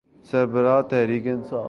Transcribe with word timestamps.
سربراہ 0.31 0.81
تحریک 0.81 1.27
انصاف۔ 1.27 1.59